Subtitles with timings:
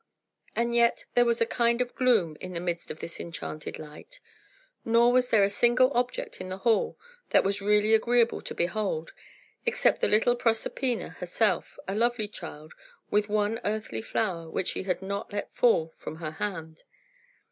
[0.55, 4.19] And yet there was a kind of gloom in the midst of this enchanted light;
[4.83, 6.97] nor was there a single object in the hall
[7.29, 9.11] that was really agreeable to behold,
[9.63, 12.73] except the little Proserpina herself, a lovely child,
[13.11, 16.81] with one earthly flower which she had not let fall from her hand.